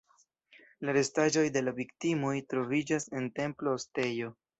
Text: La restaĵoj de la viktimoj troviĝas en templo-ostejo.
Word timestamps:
La 0.87 0.93
restaĵoj 0.95 1.43
de 1.57 1.61
la 1.65 1.73
viktimoj 1.79 2.31
troviĝas 2.53 3.07
en 3.21 3.29
templo-ostejo. 3.41 4.33